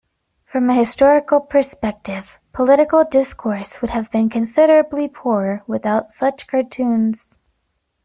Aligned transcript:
From 0.45 0.67
a 0.67 0.73
historical 0.73 1.39
perspective, 1.41 2.39
political 2.53 3.03
discourse 3.05 3.81
would 3.83 3.91
have 3.91 4.09
been 4.09 4.31
considerably 4.31 5.07
poorer 5.07 5.61
without 5.67 6.11
such 6.11 6.47
cartoons. 6.47 7.37